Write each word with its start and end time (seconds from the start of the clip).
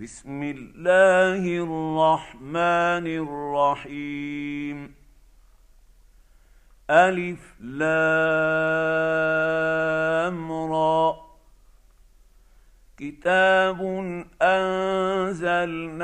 بسم 0.00 0.42
الله 0.42 1.44
الرحمن 1.44 3.06
الرحيم 3.28 4.94
الف 6.90 7.60
لام 7.60 7.92
را 10.52 11.16
كتاب 12.96 13.80
انزلناه 14.42 15.96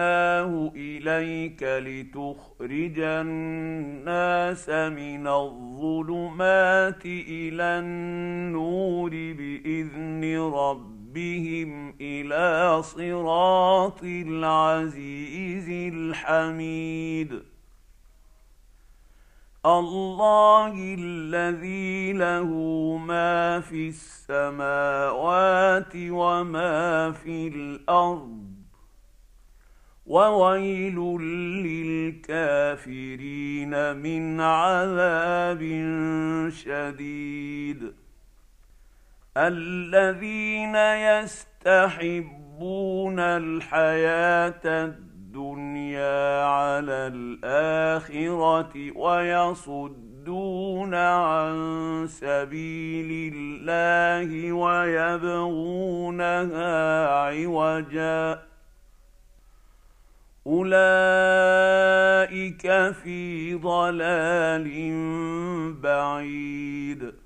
اليك 0.77 1.63
لتخرج 1.63 2.99
الناس 3.01 4.69
من 4.69 5.27
الظلمات 5.27 7.07
إلى 7.07 7.63
النور 7.63 9.11
باذن 9.11 10.39
ربهم 10.55 10.96
ربهم 11.17 11.95
إلى 12.01 12.83
صراط 12.83 14.05
العزيز 14.05 15.69
الحميد 15.95 17.43
الله 19.67 20.95
الذي 20.99 22.13
له 22.13 22.51
ما 22.97 23.61
في 23.61 23.89
السماوات 23.89 25.93
وما 25.97 27.13
في 27.13 27.49
الأرض 27.49 28.47
وويل 30.07 30.97
للكافرين 32.27 33.97
من 33.97 34.41
عذاب 34.41 35.61
شديد 36.53 38.06
الذين 39.37 40.77
يستحبون 41.67 43.21
الحياة 43.21 44.61
الدنيا 44.65 46.45
على 46.45 47.13
الآخرة 47.15 48.99
ويصدون 48.99 50.95
عن 50.95 52.07
سبيل 52.09 53.35
الله 53.37 54.53
ويبغونها 54.53 55.87
عوجا. 57.09 58.43
أولئك 60.47 60.73
في 62.93 63.55
ضلال 63.55 64.67
بعيد. 65.83 67.26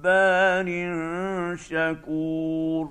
جبار 0.00 0.66
شكور 1.56 2.90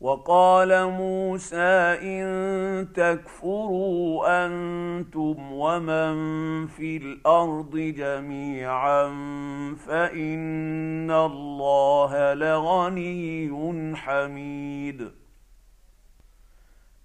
وقال 0.00 0.90
موسى 0.90 1.96
إن 2.02 2.88
تكفروا 2.94 4.46
أنتم 4.46 5.52
ومن 5.52 6.66
في 6.66 6.96
الأرض 6.96 7.76
جميعا 7.76 9.04
فإن 9.86 11.10
الله 11.10 12.34
لغني 12.34 13.96
حميد. 13.96 15.25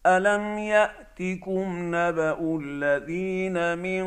الم 0.05 0.57
ياتكم 0.57 1.95
نبا 1.95 2.57
الذين 2.59 3.77
من 3.77 4.03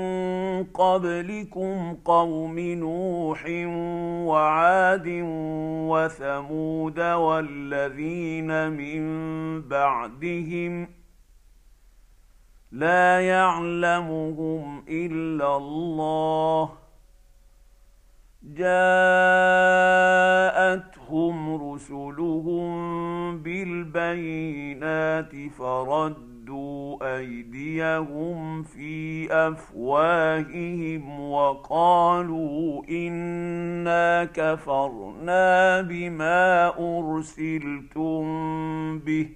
قبلكم 0.64 1.96
قوم 2.04 2.58
نوح 2.58 3.44
وعاد 4.26 5.08
وثمود 5.88 7.00
والذين 7.00 8.70
من 8.70 9.02
بعدهم 9.62 10.88
لا 12.72 13.20
يعلمهم 13.20 14.84
الا 14.88 15.56
الله 15.56 16.70
جاءتهم 18.42 18.74
رسلهم 21.72 23.42
بالبينات 25.22 25.52
فردوا 25.58 27.16
ايديهم 27.16 28.62
في 28.62 29.28
افواههم 29.32 31.20
وقالوا 31.20 32.84
انا 32.88 34.24
كفرنا 34.24 35.80
بما 35.80 36.66
ارسلتم 36.78 38.24
به 38.98 39.28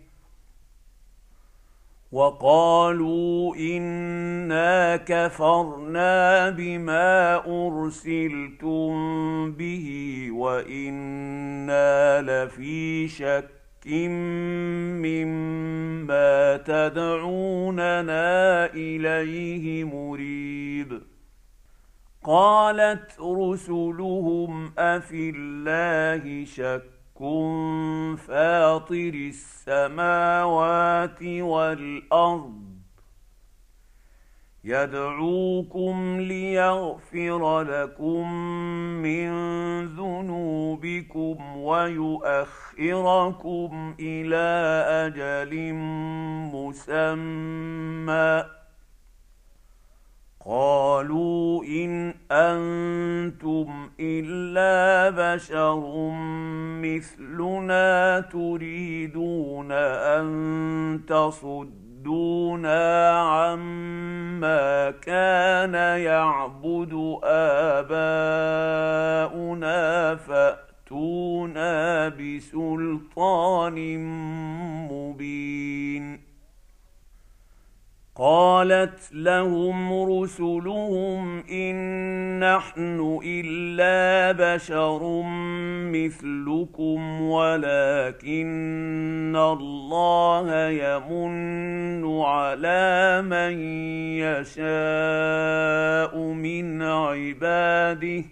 وقالوا 2.13 3.57
انا 3.57 4.97
كفرنا 4.97 6.51
بما 6.51 7.35
ارسلتم 7.47 8.93
به 9.53 10.29
وأنا 10.33 12.21
لفي 12.23 13.09
شك 13.09 13.58
مما 15.03 16.57
تدعوننا 16.57 18.27
اليه 18.75 19.85
مريب 19.85 21.03
قالت 22.25 23.21
رسلهم 23.21 24.73
افي 24.79 25.33
الله 25.37 26.45
شك 26.45 26.99
فاطر 28.27 29.15
السماوات 29.35 31.23
والارض 31.23 32.78
يدعوكم 34.65 36.21
ليغفر 36.21 37.63
لكم 37.63 38.33
من 39.03 39.31
ذنوبكم 39.87 41.57
ويؤخركم 41.57 42.35
إلى 44.01 44.47
أجل 45.07 45.73
مسمى. 46.55 48.45
قالوا 50.47 51.65
إن 51.65 52.15
أنتم 52.31 53.91
إلا 54.01 55.11
بشر 55.11 56.11
مثلنا 56.83 58.21
تريدون 58.21 59.73
أن 59.73 61.01
تصدوا 61.09 61.88
يصدونا 61.99 63.11
عما 63.19 64.91
كان 64.91 65.75
يعبد 65.75 67.19
آباؤنا 67.85 68.15
فأتونا 70.17 72.09
بسلطان 72.09 73.77
قالت 78.19 79.13
لهم 79.13 80.13
رسلهم 80.13 81.45
إن 81.51 81.77
نحن 82.41 83.21
إلا 83.25 84.33
بشر 84.33 85.23
مثلكم 85.95 87.23
ولكن 87.23 89.37
الله 89.37 90.69
يمن 90.69 92.23
على 92.23 93.23
من 93.23 93.61
يشاء 94.19 96.19
من 96.19 96.83
عباده 96.83 98.25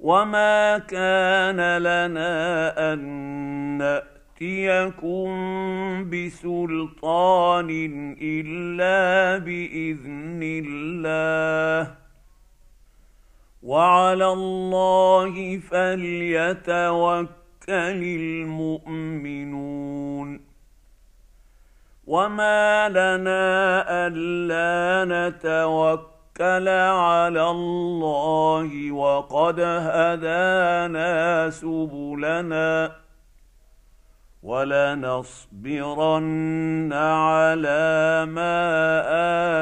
وما 0.00 0.78
كان 0.78 1.78
لنا 1.78 2.92
أن 2.92 2.98
نأتي 3.78 4.17
يأتيكم 4.40 5.28
بسلطان 6.10 7.70
إلا 8.22 9.38
بإذن 9.44 10.40
الله. 10.42 11.94
وعلى 13.62 14.32
الله 14.32 15.58
فليتوكل 15.58 17.28
المؤمنون. 17.68 20.40
وما 22.06 22.88
لنا 22.88 23.84
ألا 24.06 25.04
نتوكل 25.04 26.68
على 26.68 27.50
الله 27.50 28.92
وقد 28.92 29.60
هدانا 29.60 31.50
سبلنا. 31.50 33.07
ولنصبرن 34.48 36.92
على 36.92 38.26
ما 38.28 38.60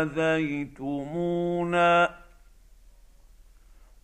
آذيتمونا. 0.02 2.10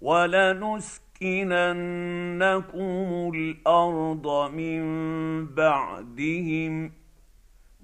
ولنسكننكم 0.00 1.30
الأرض 3.34 4.50
من 4.52 4.82
بعدهم 5.46 6.92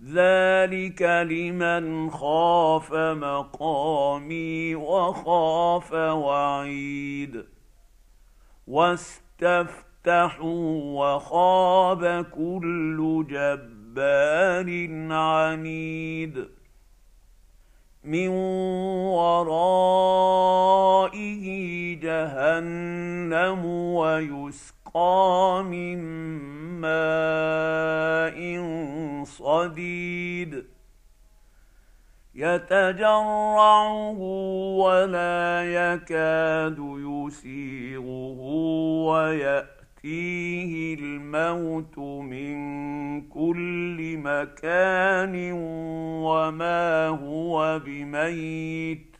ذلك 0.04 1.02
لمن 1.02 2.10
خاف 2.10 2.94
مقامي 2.94 4.74
وخاف 4.74 5.92
وعيد 5.92 7.44
واستفتحوا 8.66 9.94
وخاب 11.00 12.24
كل 12.24 13.26
جبار 13.30 14.88
عنيد 15.12 16.48
من 18.06 18.28
ورائه 19.18 20.26
جهنم 22.00 23.64
ويسقى 23.66 25.62
من 25.66 25.98
ماء 26.80 28.38
صديد 29.24 30.64
يتجرعه 32.34 34.18
ولا 34.78 35.62
يكاد 35.64 36.78
يسيغه 36.78 38.40
ويأتي 39.06 39.75
ياتيه 40.06 40.94
الموت 40.94 41.98
من 41.98 42.56
كل 43.28 44.18
مكان 44.18 45.52
وما 46.22 47.08
هو 47.08 47.80
بميت 47.84 49.16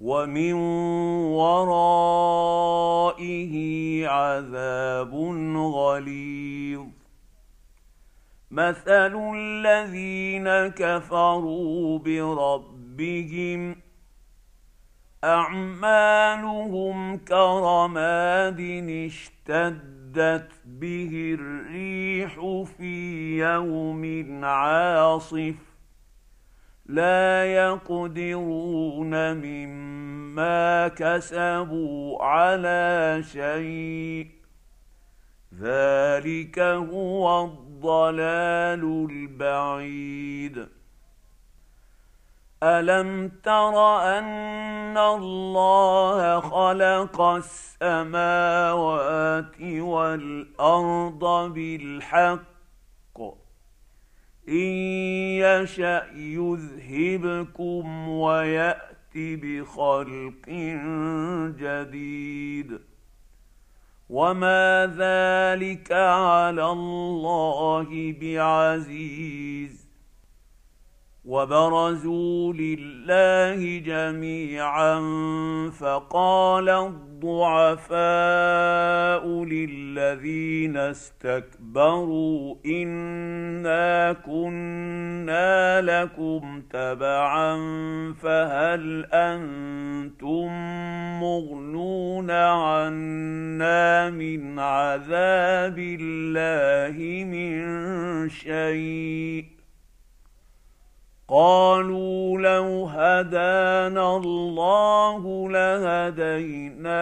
ومن 0.00 0.52
ورائه 1.32 2.34
عذاب 4.08 5.14
غليظ 5.74 6.86
مثل 8.50 9.34
الذين 9.36 10.48
كفروا 10.68 11.98
بربهم 11.98 13.81
أعمالهم 15.24 17.18
كرماد 17.18 18.60
اشتدت 19.06 20.50
به 20.66 21.36
الريح 21.40 22.64
في 22.78 23.38
يوم 23.38 24.44
عاصف 24.44 25.54
لا 26.86 27.44
يقدرون 27.44 29.32
مما 29.36 30.88
كسبوا 30.88 32.22
على 32.22 33.22
شيء 33.32 34.28
ذلك 35.60 36.58
هو 36.58 37.44
الضلال 37.44 39.08
البعيد 39.10 40.68
الم 42.62 43.28
تر 43.42 43.98
ان 44.18 44.98
الله 44.98 46.40
خلق 46.40 47.20
السماوات 48.10 48.80
والارض 49.60 51.52
بالحق 51.54 52.52
ان 54.48 54.54
يشا 55.42 56.06
يذهبكم 56.14 58.08
ويات 58.08 58.92
بخلق 59.14 60.48
جديد 61.58 62.80
وما 64.10 64.86
ذلك 64.86 65.92
على 65.92 66.66
الله 66.70 68.14
بعزيز 68.20 69.81
وبرزوا 71.24 72.52
لله 72.52 73.78
جميعا 73.78 75.00
فقال 75.70 76.68
الضعفاء 76.68 77.94
للذين 79.44 80.76
استكبروا 80.76 82.56
إنا 82.66 84.12
كنا 84.12 85.80
لكم 85.80 86.62
تبعا 86.70 87.56
فهل 88.22 89.06
أنتم 89.12 90.48
مغنون 91.20 92.30
عنا 92.30 94.10
من 94.10 94.58
عذاب 94.58 95.78
الله 95.78 97.24
من 97.24 98.28
شيء 98.28 99.61
قالوا 101.28 102.38
لو 102.40 102.86
هدانا 102.86 104.16
الله 104.16 105.50
لهديناكم 105.50 106.92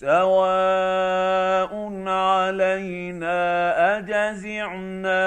سواء 0.00 1.72
علينا 2.06 3.38
أجزعنا 3.98 5.22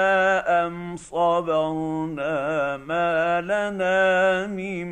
أم 0.66 0.96
صبرنا 0.96 2.76
ما 2.76 3.40
لنا 3.40 4.46
من 4.46 4.90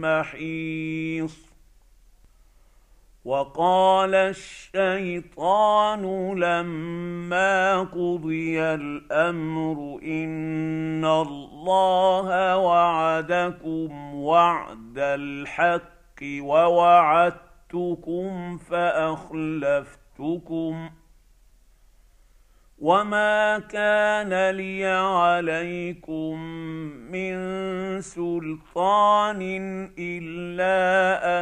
محيص 0.00 1.53
وقال 3.24 4.14
الشيطان 4.14 6.02
لما 6.38 7.80
قضي 7.80 8.60
الأمر 8.62 10.00
إن 10.02 11.04
الله 11.04 12.56
وعدكم 12.56 14.14
وعد 14.14 14.98
الحق 14.98 16.22
ووعدتكم 16.40 17.88
فأخلفتكم 18.58 19.94
وما 22.84 23.58
كان 23.58 24.50
لي 24.50 24.84
عليكم 24.84 26.38
من 27.12 27.36
سلطان 28.00 29.40
الا 29.98 30.76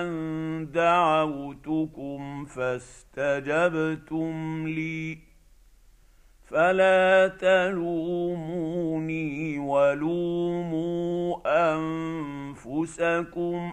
ان 0.00 0.70
دعوتكم 0.70 2.44
فاستجبتم 2.44 4.34
لي 4.68 5.18
فلا 6.48 7.28
تلوموني 7.40 8.78
ولوموا 9.58 11.36
انفسكم 12.54 13.72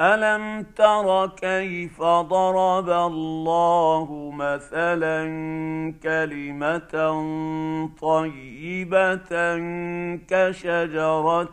الم 0.00 0.62
تر 0.76 1.26
كيف 1.26 2.02
ضرب 2.02 2.90
الله 2.90 4.30
مثلا 4.34 5.24
كلمه 6.02 6.94
طيبه 8.00 9.30
كشجره 10.28 11.48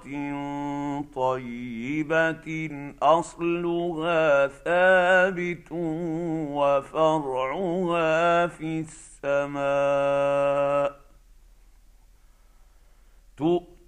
طيبه 1.15 2.69
اصلها 3.01 4.47
ثابت 4.47 5.71
وفرعها 6.51 8.47
في 8.47 8.85
السماء 9.25 10.95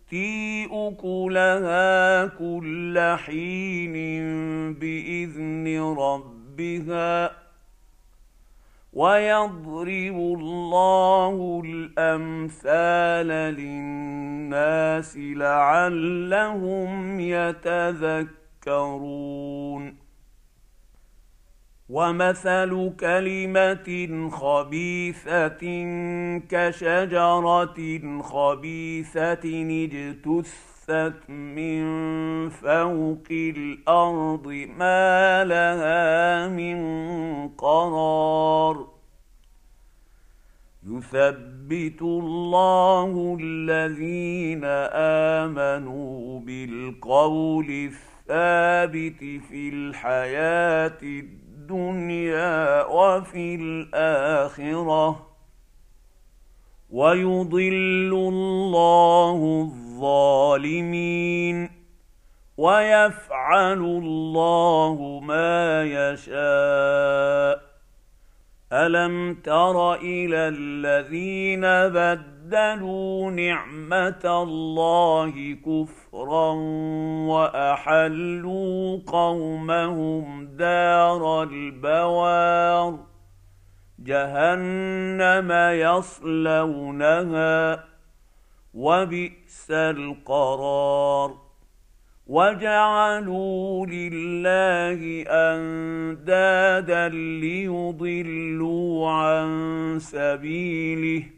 تؤتي 0.07 0.65
اكلها 0.71 2.25
كل 2.25 3.15
حين 3.25 3.93
باذن 4.73 5.95
ربها 5.99 7.31
ويضرب 8.93 10.17
الله 10.39 11.61
الامثال 11.65 13.27
للناس 13.55 15.17
لعلهم 15.17 17.19
يتذكرون 17.19 18.37
ومثل 21.89 22.91
كلمه 22.99 24.29
خبيثه 24.29 25.63
كشجره 26.49 28.21
خبيثه 28.21 29.45
اجتثت 29.85 31.29
من 31.29 31.83
فوق 32.49 33.27
الأرض 33.31 34.47
ما 34.77 35.43
لها 35.43 36.47
من 36.47 36.77
قرار 37.49 38.87
يثبت 40.87 42.01
الله 42.01 43.37
الذين 43.41 44.63
امنوا 45.43 46.39
بالقول 46.39 47.69
الثابت 47.69 49.19
في 49.49 49.69
الحياة 49.69 50.97
الدنيا 51.03 51.46
الدنيا 51.67 52.83
وفي 52.83 53.55
الآخرة 53.55 55.27
ويضل 56.89 58.13
الله 58.13 59.67
الظالمين 59.67 61.69
ويفعل 62.57 63.77
الله 63.77 65.19
ما 65.23 65.83
يشاء. 65.83 67.61
ألم 68.73 69.33
تر 69.43 69.95
إلى 69.95 70.37
الذين 70.37 71.61
بدلوا 71.91 72.36
نعمة 73.31 74.43
الله 74.43 75.57
كفرا 75.65 76.51
وأحلوا 77.27 78.99
قومهم 79.07 80.45
دار 80.45 81.43
البوار. 81.43 82.99
جهنم 83.99 85.51
يصلونها 85.71 87.83
وبئس 88.73 89.71
القرار. 89.71 91.47
وجعلوا 92.27 93.85
لله 93.85 95.23
أندادا 95.27 97.09
ليضلوا 97.39 99.09
عن 99.09 99.49
سبيله 99.99 101.36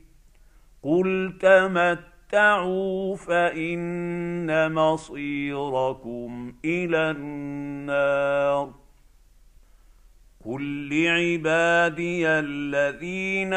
قل 0.84 1.38
تمتعوا 1.42 3.16
فان 3.16 4.74
مصيركم 4.74 6.54
إلى 6.66 7.12
النار 7.12 8.79
قل 10.50 10.90
لعبادي 10.90 12.28
الذين 12.28 13.54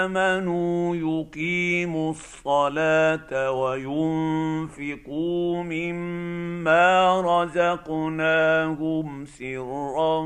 امنوا 0.00 0.96
يقيموا 0.96 2.10
الصلاه 2.10 3.50
وينفقوا 3.50 5.62
مما 5.62 7.20
رزقناهم 7.20 9.24
سرا 9.24 10.18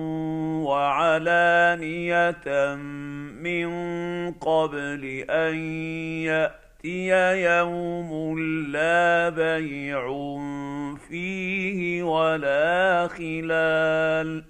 وعلانيه 0.64 2.44
من 3.42 3.70
قبل 4.32 5.24
ان 5.30 5.54
ياتي 6.24 7.08
يوم 7.58 8.38
لا 8.72 9.28
بيع 9.28 10.08
فيه 11.08 12.02
ولا 12.02 13.08
خلال 13.08 14.49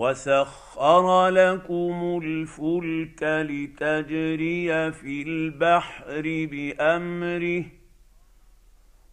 وسخر 0.00 1.28
لكم 1.28 2.20
الفلك 2.24 3.22
لتجري 3.22 4.92
في 4.92 5.22
البحر 5.22 6.22
بامره 6.50 7.64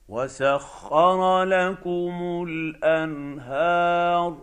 وسخر 0.08 1.44
لكم 1.44 2.46
الانهار 2.50 4.38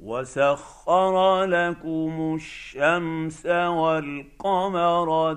وسخر 0.00 1.44
لكم 1.44 2.34
الشمس 2.34 3.46
والقمر 3.46 5.32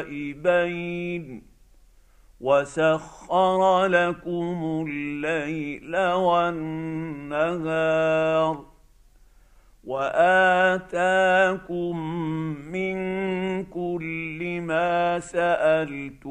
دائبين 0.00 0.26
وسخر 2.40 3.86
لكم 3.86 4.84
الليل 4.88 5.96
والنهار 6.14 7.56
واتاكم 9.84 11.26
من 12.72 12.96
كل 13.64 14.60
ما 14.60 15.18
سالتموه 15.20 16.26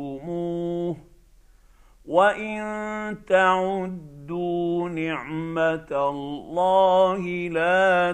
وان 2.05 3.17
تعدوا 3.27 4.89
نعمه 4.89 5.87
الله 5.91 7.49
لا 7.49 8.11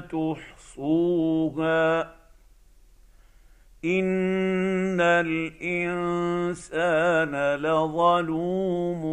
تحصوها 0.77 1.41
ان 3.85 5.01
الانسان 5.01 5.55
لظلوم 7.55 9.03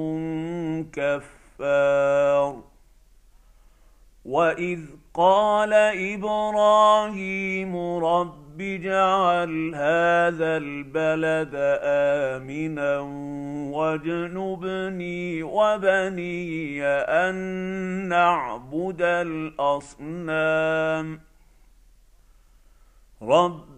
كفار. 0.93 2.63
واذ 4.25 4.81
قال 5.15 5.73
إبراهيم 6.13 7.77
رب 8.05 8.61
اجعل 8.61 9.75
هذا 9.75 10.57
البلد 10.57 11.51
امنا 11.83 12.99
واجنبني 13.77 15.43
وبني 15.43 16.85
ان 16.85 17.35
نعبد 18.09 19.03
الاصنام. 19.03 21.21
رب 23.23 23.78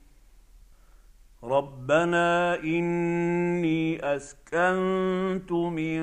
ربنا 1.43 2.55
اني 2.63 4.15
اسكنت 4.15 5.51
من 5.51 6.01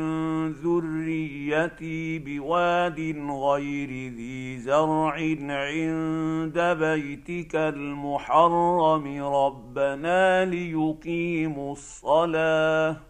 ذريتي 0.52 2.18
بواد 2.18 3.00
غير 3.30 3.88
ذي 3.88 4.58
زرع 4.58 5.12
عند 5.50 6.58
بيتك 6.58 7.56
المحرم 7.56 9.24
ربنا 9.24 10.44
ليقيموا 10.44 11.72
الصلاه 11.72 13.07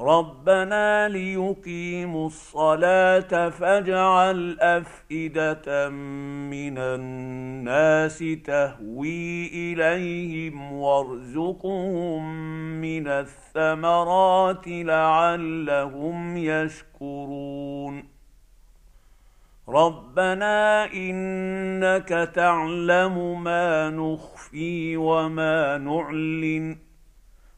ربنا 0.00 1.08
ليقيموا 1.08 2.26
الصلاه 2.26 3.48
فاجعل 3.48 4.56
افئده 4.60 5.88
من 5.88 6.78
الناس 6.78 8.24
تهوي 8.44 9.46
اليهم 9.46 10.72
وارزقهم 10.72 12.24
من 12.80 13.08
الثمرات 13.08 14.68
لعلهم 14.68 16.36
يشكرون 16.36 18.04
ربنا 19.68 20.84
انك 20.92 22.08
تعلم 22.34 23.44
ما 23.44 23.90
نخفي 23.90 24.96
وما 24.96 25.78
نعلن 25.78 26.87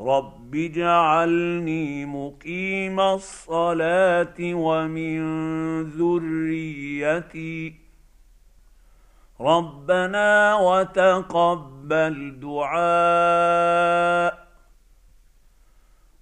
رب 0.00 0.54
اجعلني 0.54 2.06
مقيم 2.06 3.00
الصلاه 3.00 4.34
ومن 4.40 5.20
ذريتي 5.82 7.74
ربنا 9.40 10.54
وتقبل 10.54 12.40
دعاء 12.40 13.66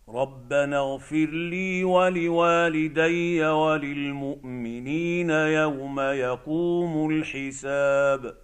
ربنا 0.09 0.79
اغفر 0.79 1.27
لي 1.27 1.85
ولوالدي 1.85 3.45
وللمؤمنين 3.45 5.31
يوم 5.31 6.01
يقوم 6.01 7.11
الحساب 7.11 8.44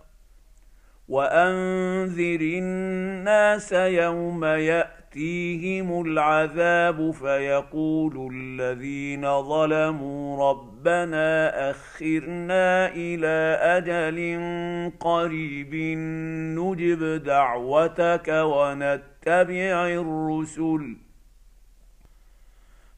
وانذر 1.11 2.41
الناس 2.41 3.71
يوم 3.71 4.45
ياتي 4.45 5.01
ياتيهم 5.15 6.01
العذاب 6.01 7.11
فيقول 7.11 8.29
الذين 8.33 9.41
ظلموا 9.41 10.49
ربنا 10.49 11.69
اخرنا 11.69 12.87
إلى 12.95 13.57
أجل 13.61 14.19
قريب 14.99 15.75
نجب 16.59 17.23
دعوتك 17.23 18.27
ونتبع 18.27 19.87
الرسل 19.87 20.95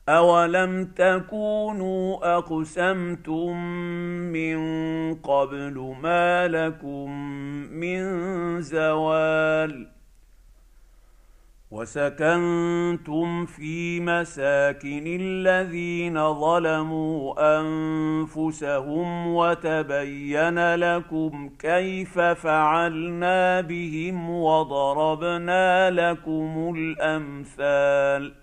اولم 0.09 0.85
تكونوا 0.85 2.37
اقسمتم 2.37 3.57
من 4.31 4.57
قبل 5.15 5.95
ما 6.01 6.47
لكم 6.47 7.11
من 7.71 8.01
زوال 8.61 9.87
وسكنتم 11.71 13.45
في 13.45 13.99
مساكن 13.99 15.03
الذين 15.07 16.33
ظلموا 16.33 17.33
انفسهم 17.59 19.27
وتبين 19.27 20.75
لكم 20.75 21.49
كيف 21.59 22.19
فعلنا 22.19 23.61
بهم 23.61 24.29
وضربنا 24.29 25.89
لكم 25.89 26.75
الامثال 26.77 28.42